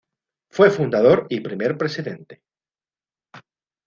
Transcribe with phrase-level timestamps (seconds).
[0.49, 2.41] Fue fundador y primer Pte.